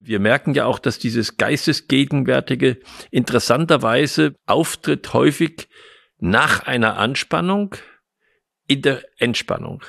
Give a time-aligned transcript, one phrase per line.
[0.00, 5.68] Wir merken ja auch, dass dieses Geistesgegenwärtige interessanterweise auftritt häufig
[6.18, 7.76] nach einer Anspannung
[8.66, 9.84] in der Entspannung.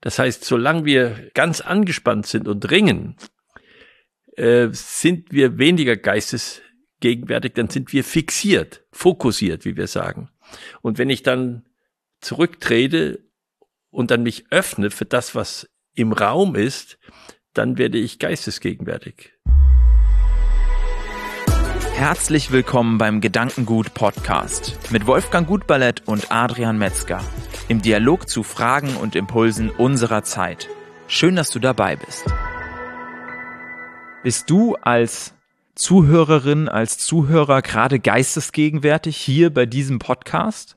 [0.00, 3.16] Das heißt, solange wir ganz angespannt sind und ringen,
[4.36, 10.30] äh, sind wir weniger geistesgegenwärtig, dann sind wir fixiert, fokussiert, wie wir sagen.
[10.82, 11.66] Und wenn ich dann
[12.20, 13.24] zurücktrete
[13.90, 16.98] und dann mich öffne für das, was im Raum ist,
[17.52, 19.33] dann werde ich geistesgegenwärtig.
[21.96, 27.22] Herzlich willkommen beim Gedankengut Podcast mit Wolfgang Gutballett und Adrian Metzger
[27.68, 30.68] im Dialog zu Fragen und Impulsen unserer Zeit.
[31.06, 32.26] Schön, dass du dabei bist.
[34.24, 35.34] Bist du als
[35.76, 40.76] Zuhörerin, als Zuhörer gerade geistesgegenwärtig hier bei diesem Podcast?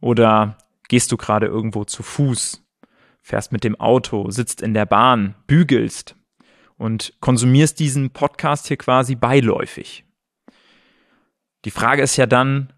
[0.00, 0.56] Oder
[0.88, 2.64] gehst du gerade irgendwo zu Fuß
[3.20, 6.14] fährst mit dem Auto, sitzt in der Bahn, bügelst
[6.76, 10.07] und konsumierst diesen Podcast hier quasi beiläufig.
[11.64, 12.72] Die Frage ist ja dann,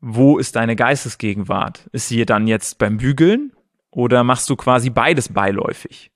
[0.00, 1.88] wo ist deine Geistesgegenwart?
[1.92, 3.52] Ist sie dann jetzt beim Bügeln
[3.90, 6.10] oder machst du quasi beides beiläufig?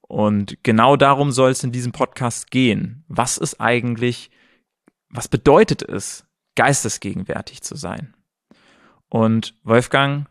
[0.00, 3.04] Und genau darum soll es in diesem Podcast gehen.
[3.08, 4.30] Was ist eigentlich,
[5.10, 8.14] was bedeutet es, geistesgegenwärtig zu sein?
[9.08, 10.28] Und Wolfgang,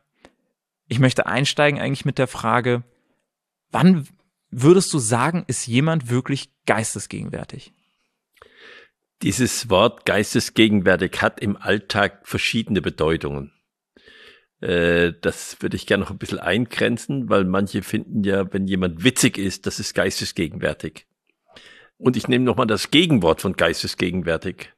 [0.88, 2.84] ich möchte einsteigen eigentlich mit der Frage,
[3.72, 4.08] wann
[4.50, 7.74] würdest du sagen, ist jemand wirklich geistesgegenwärtig?
[9.24, 13.52] Dieses Wort geistesgegenwärtig hat im Alltag verschiedene Bedeutungen.
[14.62, 19.04] Äh, das würde ich gerne noch ein bisschen eingrenzen, weil manche finden ja, wenn jemand
[19.04, 21.08] witzig ist, das ist geistesgegenwärtig.
[21.98, 24.74] Und ich nehme nochmal das Gegenwort von geistesgegenwärtig.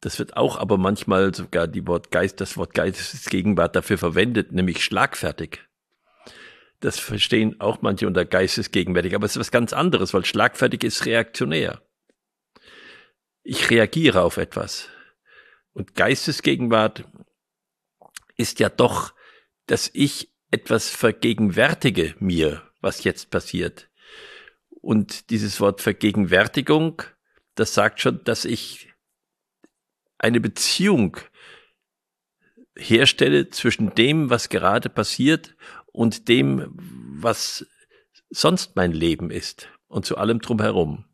[0.00, 4.84] Das wird auch aber manchmal sogar die Wort Geist, das Wort Geistesgegenwart dafür verwendet, nämlich
[4.84, 5.60] schlagfertig.
[6.80, 11.06] Das verstehen auch manche unter geistesgegenwärtig, aber es ist was ganz anderes, weil schlagfertig ist
[11.06, 11.82] reaktionär.
[13.48, 14.88] Ich reagiere auf etwas.
[15.72, 17.04] Und Geistesgegenwart
[18.36, 19.14] ist ja doch,
[19.66, 23.88] dass ich etwas vergegenwärtige mir, was jetzt passiert.
[24.80, 27.02] Und dieses Wort Vergegenwärtigung,
[27.54, 28.92] das sagt schon, dass ich
[30.18, 31.16] eine Beziehung
[32.76, 35.54] herstelle zwischen dem, was gerade passiert
[35.92, 37.64] und dem, was
[38.28, 41.04] sonst mein Leben ist und zu allem drumherum.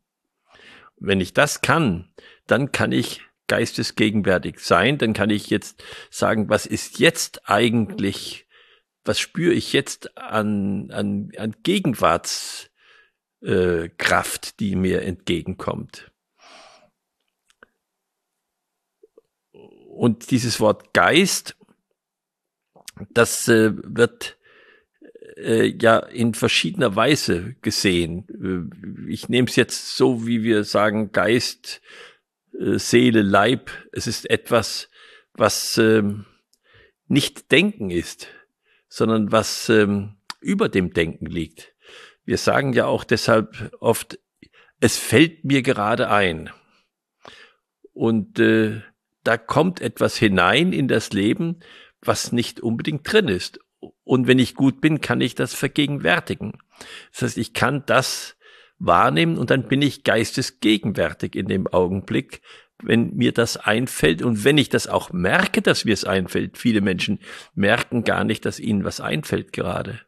[1.05, 2.13] Wenn ich das kann,
[2.47, 8.47] dann kann ich geistesgegenwärtig sein, dann kann ich jetzt sagen, was ist jetzt eigentlich,
[9.03, 16.09] was spüre ich jetzt an, an, an Gegenwartskraft, die mir entgegenkommt.
[19.51, 21.57] Und dieses Wort Geist,
[23.09, 24.37] das äh, wird
[25.37, 28.71] äh, ja in verschiedener Weise gesehen.
[29.07, 31.81] Äh, ich nehme es jetzt so, wie wir sagen, Geist,
[32.59, 33.71] äh, Seele, Leib.
[33.91, 34.89] Es ist etwas,
[35.33, 36.25] was ähm,
[37.07, 38.27] nicht Denken ist,
[38.87, 41.73] sondern was ähm, über dem Denken liegt.
[42.25, 44.19] Wir sagen ja auch deshalb oft,
[44.79, 46.49] es fällt mir gerade ein.
[47.93, 48.81] Und äh,
[49.23, 51.59] da kommt etwas hinein in das Leben,
[52.01, 53.59] was nicht unbedingt drin ist.
[54.03, 56.53] Und wenn ich gut bin, kann ich das vergegenwärtigen.
[57.11, 58.37] Das heißt, ich kann das
[58.79, 62.41] wahrnehmen und dann bin ich geistesgegenwärtig in dem Augenblick,
[62.81, 66.57] wenn mir das einfällt und wenn ich das auch merke, dass mir es einfällt.
[66.57, 67.19] Viele Menschen
[67.53, 70.01] merken gar nicht, dass ihnen was einfällt gerade.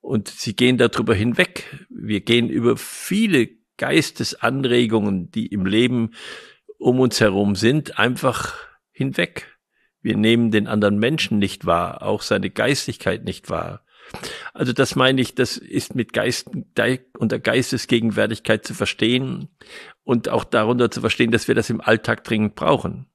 [0.00, 1.86] Und sie gehen darüber hinweg.
[1.88, 6.12] Wir gehen über viele Geistesanregungen, die im Leben
[6.78, 8.56] um uns herum sind, einfach
[8.92, 9.58] hinweg.
[10.02, 13.84] Wir nehmen den anderen Menschen nicht wahr, auch seine Geistigkeit nicht wahr.
[14.54, 16.50] Also das meine ich, das ist mit Geist
[17.18, 19.48] unter Geistesgegenwärtigkeit zu verstehen
[20.02, 23.06] und auch darunter zu verstehen, dass wir das im Alltag dringend brauchen.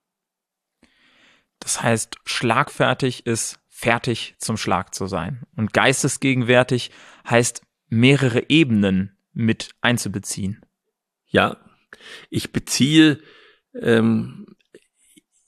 [1.58, 5.42] Das heißt, schlagfertig ist fertig zum Schlag zu sein.
[5.56, 6.90] Und geistesgegenwärtig
[7.28, 10.64] heißt mehrere Ebenen mit einzubeziehen.
[11.26, 11.58] Ja,
[12.30, 13.18] ich beziehe
[13.74, 14.46] ähm,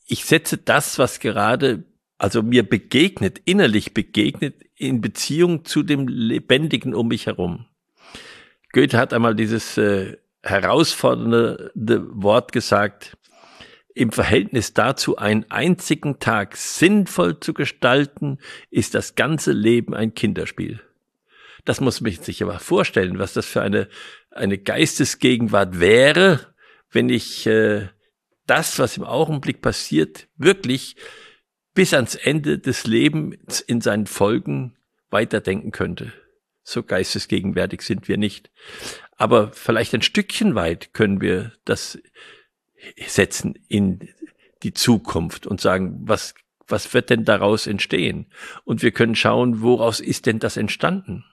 [0.09, 1.85] ich setze das, was gerade
[2.17, 7.67] also mir begegnet, innerlich begegnet, in Beziehung zu dem Lebendigen um mich herum.
[8.73, 13.17] Goethe hat einmal dieses äh, herausfordernde Wort gesagt,
[13.95, 18.39] im Verhältnis dazu einen einzigen Tag sinnvoll zu gestalten,
[18.71, 20.81] ist das ganze Leben ein Kinderspiel.
[21.65, 23.89] Das muss man sich aber vorstellen, was das für eine,
[24.31, 26.47] eine Geistesgegenwart wäre,
[26.91, 27.89] wenn ich äh,
[28.49, 30.97] das, was im Augenblick passiert, wirklich
[31.75, 34.77] bis ans Ende des Lebens in seinen Folgen
[35.11, 36.13] weiterdenken könnte.
[36.65, 38.51] So geistesgegenwärtig sind wir nicht.
[39.17, 41.99] Aber vielleicht ein Stückchen weit können wir das
[43.07, 44.09] setzen in
[44.63, 46.35] die Zukunft und sagen, was,
[46.67, 48.27] was wird denn daraus entstehen?
[48.65, 51.25] Und wir können schauen, woraus ist denn das entstanden?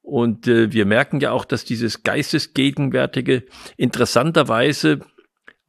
[0.00, 3.44] Und äh, wir merken ja auch, dass dieses Geistesgegenwärtige
[3.76, 5.00] interessanterweise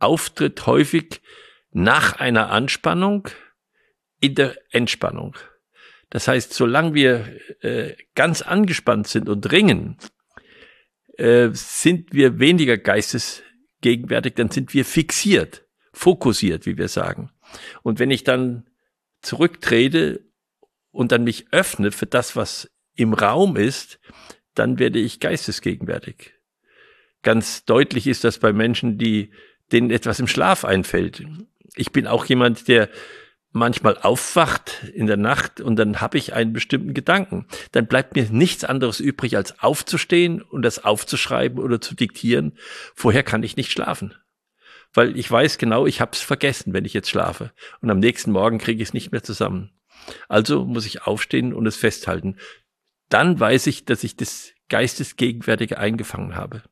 [0.04, 1.22] auftritt häufig
[1.72, 3.30] nach einer Anspannung
[4.20, 5.36] in der Entspannung.
[6.10, 9.98] Das heißt, solange wir äh, ganz angespannt sind und ringen,
[11.18, 17.32] äh, sind wir weniger geistesgegenwärtig, dann sind wir fixiert, fokussiert, wie wir sagen.
[17.82, 18.70] Und wenn ich dann
[19.22, 20.24] zurücktrete
[20.92, 24.00] und dann mich öffne für das, was im Raum ist,
[24.54, 26.34] dann werde ich geistesgegenwärtig.
[27.24, 29.32] Ganz deutlich ist das bei Menschen, die
[29.74, 31.24] denen etwas im Schlaf einfällt.
[31.76, 32.90] Ich bin auch jemand, der
[33.54, 37.46] manchmal aufwacht in der Nacht und dann habe ich einen bestimmten Gedanken.
[37.72, 42.58] Dann bleibt mir nichts anderes übrig, als aufzustehen und das aufzuschreiben oder zu diktieren.
[42.96, 44.16] Vorher kann ich nicht schlafen.
[44.94, 47.52] Weil ich weiß genau, ich habe es vergessen, wenn ich jetzt schlafe.
[47.82, 49.72] Und am nächsten Morgen kriege ich es nicht mehr zusammen.
[50.28, 52.38] Also muss ich aufstehen und es festhalten.
[53.10, 56.64] Dann weiß ich, dass ich das Geistesgegenwärtige eingefangen habe.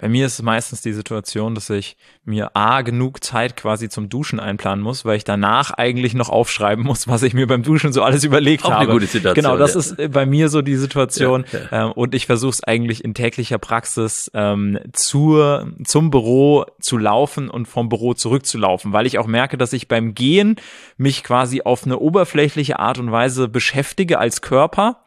[0.00, 4.08] Bei mir ist es meistens die Situation, dass ich mir A, genug Zeit quasi zum
[4.08, 7.92] Duschen einplanen muss, weil ich danach eigentlich noch aufschreiben muss, was ich mir beim Duschen
[7.92, 8.80] so alles überlegt Auch habe.
[8.84, 9.80] Eine gute Situation, genau, das ja.
[9.80, 11.44] ist äh, bei mir so die Situation.
[11.52, 11.86] Ja, ja.
[11.86, 17.50] Ähm, und ich versuche es eigentlich in täglicher Praxis ähm, zur, zum Büro zu laufen
[17.50, 20.56] und vom Büro zurückzulaufen, weil ich auch merke, dass ich beim Gehen
[20.96, 25.02] mich quasi auf eine oberflächliche Art und Weise beschäftige als Körper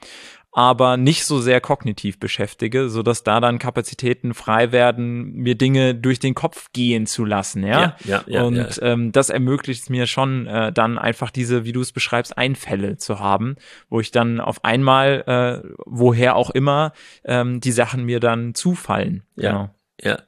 [0.53, 5.95] aber nicht so sehr kognitiv beschäftige, so dass da dann Kapazitäten frei werden, mir Dinge
[5.95, 7.81] durch den Kopf gehen zu lassen, ja.
[7.81, 8.69] Ja, ja, ja, und ja.
[8.81, 12.97] Ähm, das ermöglicht es mir schon, äh, dann einfach diese, wie du es beschreibst, Einfälle
[12.97, 13.55] zu haben,
[13.89, 15.23] wo ich dann auf einmal,
[15.65, 16.93] äh, woher auch immer,
[17.25, 19.23] ähm, die Sachen mir dann zufallen.
[19.35, 19.51] Ja.
[19.51, 19.69] Genau.
[20.01, 20.19] Ja.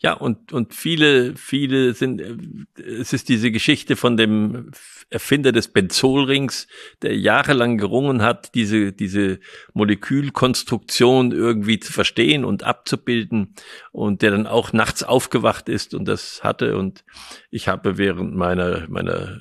[0.00, 2.36] Ja, und, und viele, viele sind, äh,
[2.82, 4.70] es ist diese Geschichte von dem
[5.10, 6.68] Erfinder des Benzolrings,
[7.02, 9.40] der jahrelang gerungen hat, diese, diese
[9.72, 13.54] Molekülkonstruktion irgendwie zu verstehen und abzubilden
[13.90, 17.04] und der dann auch nachts aufgewacht ist und das hatte und
[17.50, 19.40] ich habe während meiner, meiner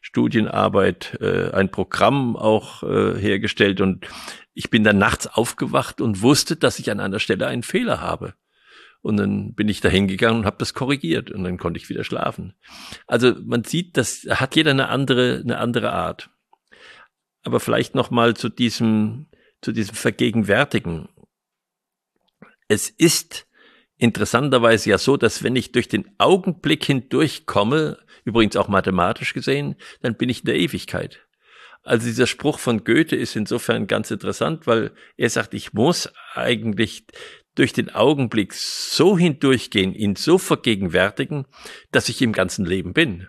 [0.00, 4.06] Studienarbeit äh, ein Programm auch äh, hergestellt und
[4.54, 8.34] ich bin dann nachts aufgewacht und wusste, dass ich an einer Stelle einen Fehler habe.
[9.08, 12.04] Und dann bin ich da hingegangen und habe das korrigiert und dann konnte ich wieder
[12.04, 12.52] schlafen.
[13.06, 16.28] Also man sieht, das hat jeder eine andere, eine andere Art.
[17.42, 19.28] Aber vielleicht noch mal zu diesem,
[19.62, 21.08] zu diesem Vergegenwärtigen.
[22.68, 23.46] Es ist
[23.96, 27.96] interessanterweise ja so, dass wenn ich durch den Augenblick hindurchkomme,
[28.26, 31.26] übrigens auch mathematisch gesehen, dann bin ich in der Ewigkeit.
[31.82, 37.06] Also dieser Spruch von Goethe ist insofern ganz interessant, weil er sagt, ich muss eigentlich
[37.58, 41.46] durch den Augenblick so hindurchgehen, ihn so vergegenwärtigen,
[41.90, 43.26] dass ich im ganzen Leben bin.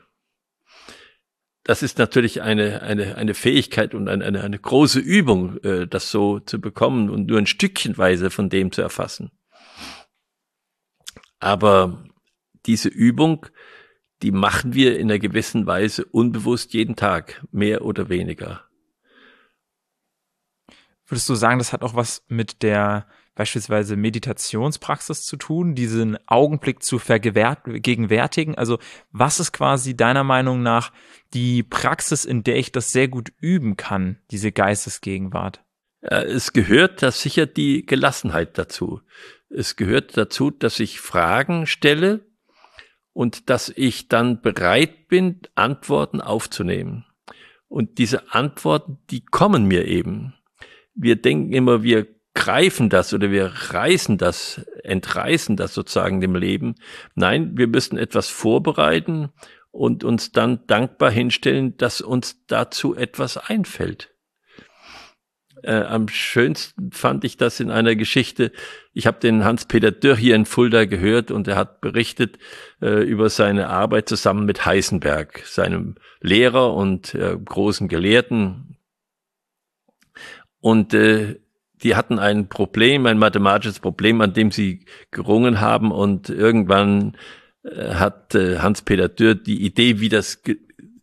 [1.63, 6.11] Das ist natürlich eine, eine, eine Fähigkeit und eine, eine, eine große Übung, äh, das
[6.11, 9.31] so zu bekommen und nur ein Stückchenweise von dem zu erfassen.
[11.39, 12.03] Aber
[12.65, 13.47] diese Übung,
[14.21, 18.65] die machen wir in einer gewissen Weise unbewusst jeden Tag, mehr oder weniger.
[21.07, 23.07] Würdest du sagen, das hat auch was mit der
[23.39, 28.55] beispielsweise Meditationspraxis zu tun, diesen Augenblick zu vergegenwärtigen?
[28.55, 28.79] Also
[29.13, 30.91] was ist quasi deiner Meinung nach
[31.33, 35.63] die Praxis, in der ich das sehr gut üben kann, diese Geistesgegenwart?
[36.01, 38.99] Ja, Es gehört da sicher die Gelassenheit dazu.
[39.49, 42.25] Es gehört dazu, dass ich Fragen stelle
[43.13, 47.05] und dass ich dann bereit bin, Antworten aufzunehmen.
[47.69, 50.33] Und diese Antworten, die kommen mir eben.
[50.93, 56.75] Wir denken immer, wir greifen das oder wir reißen das, entreißen das sozusagen dem Leben.
[57.15, 59.29] Nein, wir müssen etwas vorbereiten
[59.71, 64.13] und uns dann dankbar hinstellen, dass uns dazu etwas einfällt.
[65.63, 68.51] Äh, am schönsten fand ich das in einer Geschichte.
[68.93, 72.39] Ich habe den Hans-Peter Dürr hier in Fulda gehört und er hat berichtet
[72.81, 78.77] äh, über seine Arbeit zusammen mit Heisenberg, seinem Lehrer und äh, großen Gelehrten.
[80.61, 81.39] Und äh,
[81.83, 87.17] die hatten ein Problem, ein mathematisches Problem, an dem sie gerungen haben und irgendwann
[87.63, 90.41] äh, hat äh, Hans-Peter Dürr die Idee, wie das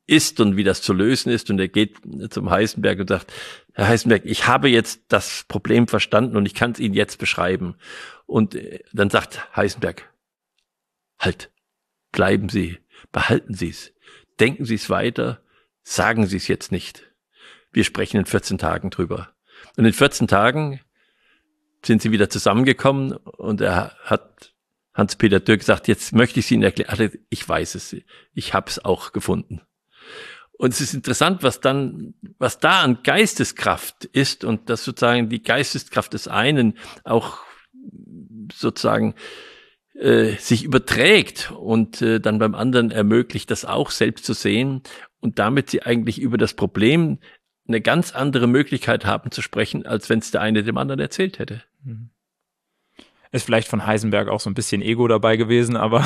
[0.06, 1.96] ist und wie das zu lösen ist und er geht
[2.30, 3.32] zum Heisenberg und sagt,
[3.74, 7.74] Herr Heisenberg, ich habe jetzt das Problem verstanden und ich kann es Ihnen jetzt beschreiben.
[8.26, 10.10] Und äh, dann sagt Heisenberg,
[11.18, 11.50] halt,
[12.12, 12.78] bleiben Sie,
[13.12, 13.92] behalten Sie es,
[14.38, 15.42] denken Sie es weiter,
[15.82, 17.02] sagen Sie es jetzt nicht.
[17.72, 19.35] Wir sprechen in 14 Tagen drüber.
[19.76, 20.80] Und in 14 Tagen
[21.84, 24.52] sind sie wieder zusammengekommen und er hat
[24.94, 27.10] Hans-Peter Dürr gesagt, jetzt möchte ich es Ihnen erklären.
[27.28, 27.96] Ich weiß es,
[28.32, 29.60] ich habe es auch gefunden.
[30.52, 35.42] Und es ist interessant, was dann, was da an Geisteskraft ist und dass sozusagen die
[35.42, 37.40] Geisteskraft des einen auch
[38.52, 39.14] sozusagen
[39.94, 44.82] äh, sich überträgt und äh, dann beim anderen ermöglicht, das auch selbst zu sehen
[45.20, 47.18] und damit sie eigentlich über das Problem
[47.68, 51.38] eine ganz andere Möglichkeit haben zu sprechen, als wenn es der eine dem anderen erzählt
[51.38, 51.62] hätte.
[51.84, 52.10] Mhm.
[53.32, 56.04] Ist vielleicht von Heisenberg auch so ein bisschen Ego dabei gewesen, aber,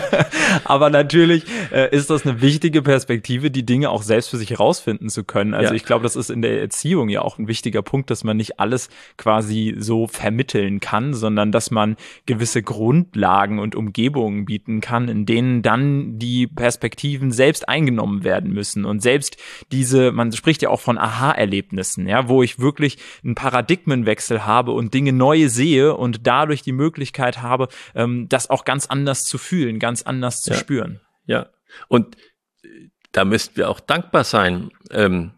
[0.64, 5.08] aber natürlich äh, ist das eine wichtige Perspektive, die Dinge auch selbst für sich herausfinden
[5.08, 5.54] zu können.
[5.54, 5.76] Also ja.
[5.76, 8.58] ich glaube, das ist in der Erziehung ja auch ein wichtiger Punkt, dass man nicht
[8.58, 15.26] alles quasi so vermitteln kann, sondern dass man gewisse Grundlagen und Umgebungen bieten kann, in
[15.26, 19.36] denen dann die Perspektiven selbst eingenommen werden müssen und selbst
[19.72, 24.94] diese, man spricht ja auch von Aha-Erlebnissen, ja, wo ich wirklich einen Paradigmenwechsel habe und
[24.94, 29.38] Dinge neu sehe und da dadurch die Möglichkeit habe, ähm, das auch ganz anders zu
[29.38, 30.56] fühlen, ganz anders zu ja.
[30.56, 31.00] spüren.
[31.26, 31.50] Ja,
[31.88, 32.16] und
[32.62, 32.68] äh,
[33.12, 34.70] da müssten wir auch dankbar sein.
[34.90, 35.32] Ähm,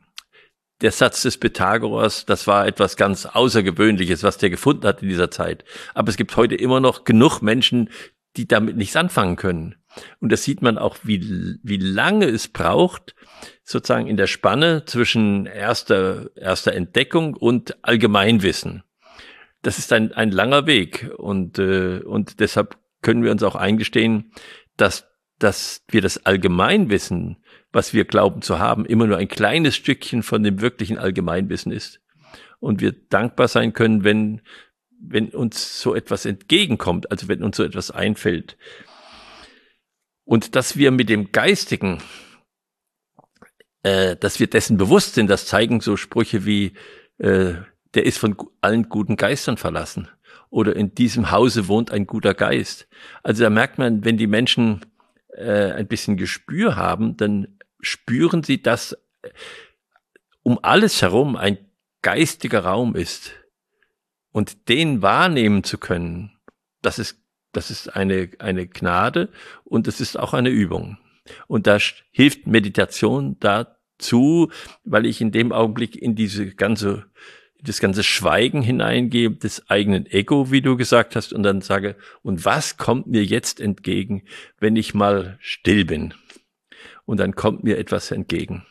[0.80, 5.30] der Satz des Pythagoras, das war etwas ganz Außergewöhnliches, was der gefunden hat in dieser
[5.30, 5.64] Zeit.
[5.94, 7.90] Aber es gibt heute immer noch genug Menschen,
[8.36, 9.74] die damit nichts anfangen können.
[10.20, 13.16] Und das sieht man auch, wie, wie lange es braucht,
[13.64, 18.84] sozusagen in der Spanne zwischen erster, erster Entdeckung und Allgemeinwissen
[19.62, 24.32] das ist ein, ein langer Weg und, äh, und deshalb können wir uns auch eingestehen,
[24.76, 30.22] dass, dass wir das Allgemeinwissen, was wir glauben zu haben, immer nur ein kleines Stückchen
[30.22, 32.00] von dem wirklichen Allgemeinwissen ist.
[32.60, 34.40] Und wir dankbar sein können, wenn,
[35.00, 38.56] wenn uns so etwas entgegenkommt, also wenn uns so etwas einfällt.
[40.24, 42.02] Und dass wir mit dem Geistigen,
[43.82, 46.72] äh, dass wir dessen bewusst sind, das zeigen so Sprüche wie,
[47.18, 47.54] äh,
[47.95, 50.09] der ist von allen guten Geistern verlassen.
[50.50, 52.88] Oder in diesem Hause wohnt ein guter Geist.
[53.23, 54.80] Also da merkt man, wenn die Menschen
[55.35, 58.92] äh, ein bisschen Gespür haben, dann spüren sie, dass
[59.23, 59.30] äh,
[60.42, 61.59] um alles herum ein
[62.02, 63.33] geistiger Raum ist.
[64.30, 66.38] Und den wahrnehmen zu können,
[66.83, 69.30] das ist, das ist eine, eine Gnade
[69.64, 70.99] und es ist auch eine Übung.
[71.47, 71.78] Und da
[72.11, 74.50] hilft Meditation dazu,
[74.85, 77.07] weil ich in dem Augenblick in diese ganze
[77.62, 82.44] das ganze Schweigen hineingehe, des eigenen Ego, wie du gesagt hast, und dann sage, und
[82.44, 84.22] was kommt mir jetzt entgegen,
[84.58, 86.14] wenn ich mal still bin?
[87.04, 88.64] Und dann kommt mir etwas entgegen.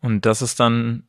[0.00, 1.06] Und das ist dann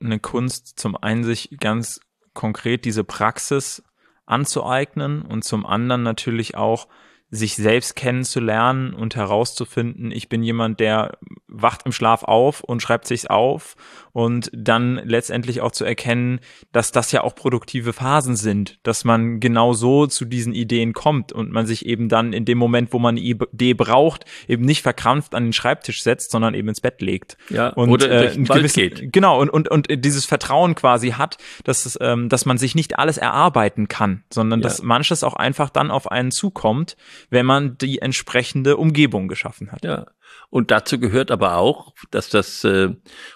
[0.00, 2.00] eine Kunst, zum einen sich ganz
[2.32, 3.82] konkret diese Praxis
[4.24, 6.88] anzueignen und zum anderen natürlich auch
[7.30, 13.06] sich selbst kennenzulernen und herauszufinden, ich bin jemand, der wacht im Schlaf auf und schreibt
[13.06, 13.76] sich's auf
[14.12, 16.40] und dann letztendlich auch zu erkennen,
[16.72, 21.32] dass das ja auch produktive Phasen sind, dass man genau so zu diesen Ideen kommt
[21.32, 24.82] und man sich eben dann in dem Moment, wo man eine Idee braucht, eben nicht
[24.82, 27.36] verkrampft an den Schreibtisch setzt, sondern eben ins Bett legt.
[27.48, 29.12] Ja, und, oder äh, ein gewissen, geht.
[29.12, 32.98] Genau, und, und, und dieses Vertrauen quasi hat, dass, es, ähm, dass man sich nicht
[32.98, 34.64] alles erarbeiten kann, sondern ja.
[34.64, 36.96] dass manches auch einfach dann auf einen zukommt,
[37.28, 39.84] wenn man die entsprechende Umgebung geschaffen hat.
[39.84, 40.06] Ja.
[40.48, 42.94] Und dazu gehört aber auch, dass das äh,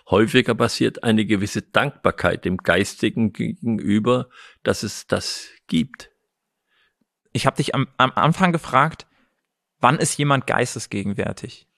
[0.09, 4.29] häufiger passiert, eine gewisse Dankbarkeit dem Geistigen gegenüber,
[4.63, 6.11] dass es das gibt.
[7.33, 9.07] Ich habe dich am, am Anfang gefragt,
[9.81, 11.69] wann ist jemand geistesgegenwärtig?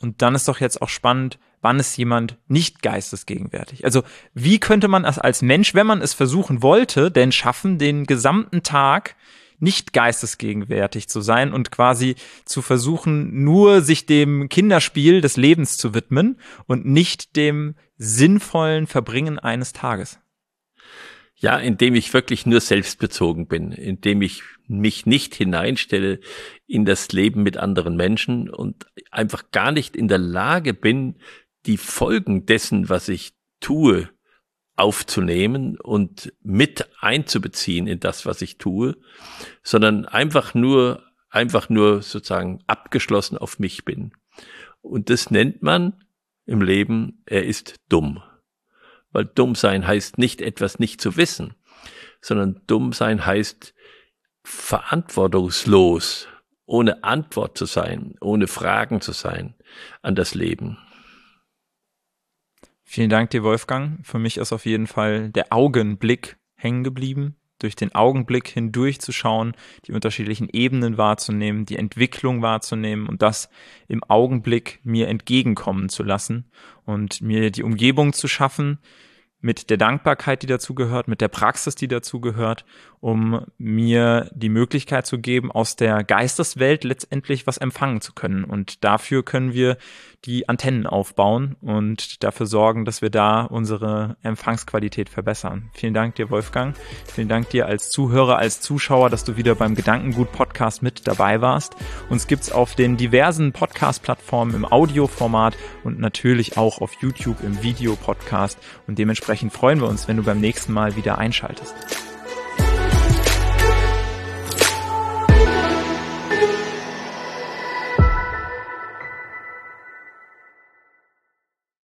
[0.00, 3.84] Und dann ist doch jetzt auch spannend, wann ist jemand nicht geistesgegenwärtig?
[3.84, 4.02] Also
[4.34, 8.62] wie könnte man es als Mensch, wenn man es versuchen wollte, denn schaffen, den gesamten
[8.62, 9.16] Tag
[9.58, 15.94] nicht geistesgegenwärtig zu sein und quasi zu versuchen, nur sich dem Kinderspiel des Lebens zu
[15.94, 20.18] widmen und nicht dem sinnvollen Verbringen eines Tages.
[21.38, 26.20] Ja, indem ich wirklich nur selbstbezogen bin, indem ich mich nicht hineinstelle
[26.66, 31.16] in das Leben mit anderen Menschen und einfach gar nicht in der Lage bin,
[31.66, 34.08] die Folgen dessen, was ich tue,
[34.76, 38.96] aufzunehmen und mit einzubeziehen in das, was ich tue,
[39.62, 44.12] sondern einfach nur, einfach nur sozusagen abgeschlossen auf mich bin.
[44.82, 46.04] Und das nennt man
[46.44, 48.22] im Leben, er ist dumm.
[49.10, 51.54] Weil dumm sein heißt nicht etwas nicht zu wissen,
[52.20, 53.74] sondern dumm sein heißt
[54.44, 56.28] verantwortungslos,
[56.66, 59.54] ohne Antwort zu sein, ohne Fragen zu sein
[60.02, 60.78] an das Leben.
[62.88, 63.98] Vielen Dank dir, Wolfgang.
[64.06, 67.36] Für mich ist auf jeden Fall der Augenblick hängen geblieben.
[67.58, 69.54] durch den Augenblick hindurchzuschauen,
[69.86, 73.48] die unterschiedlichen Ebenen wahrzunehmen, die Entwicklung wahrzunehmen und das
[73.88, 76.50] im Augenblick mir entgegenkommen zu lassen
[76.84, 78.78] und mir die Umgebung zu schaffen,
[79.46, 82.64] mit der Dankbarkeit, die dazugehört, mit der Praxis, die dazugehört,
[82.98, 88.42] um mir die Möglichkeit zu geben, aus der Geisteswelt letztendlich was empfangen zu können.
[88.42, 89.76] Und dafür können wir
[90.24, 95.70] die Antennen aufbauen und dafür sorgen, dass wir da unsere Empfangsqualität verbessern.
[95.72, 96.74] Vielen Dank dir, Wolfgang.
[97.06, 101.76] Vielen Dank dir als Zuhörer, als Zuschauer, dass du wieder beim Gedankengut-Podcast mit dabei warst.
[102.08, 108.58] Uns gibt's auf den diversen Podcast-Plattformen im Audioformat und natürlich auch auf YouTube im Videopodcast.
[108.88, 108.98] Und
[109.36, 111.74] dementsprechend freuen wir uns, wenn du beim nächsten Mal wieder einschaltest.